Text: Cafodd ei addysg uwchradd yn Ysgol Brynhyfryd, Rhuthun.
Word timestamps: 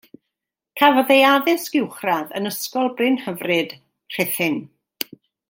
Cafodd 0.81 1.11
ei 1.15 1.21
addysg 1.33 1.75
uwchradd 1.81 2.33
yn 2.39 2.51
Ysgol 2.53 2.89
Brynhyfryd, 2.97 3.77
Rhuthun. 4.17 4.59